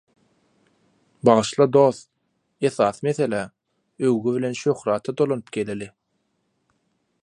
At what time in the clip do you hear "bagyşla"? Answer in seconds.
1.25-1.65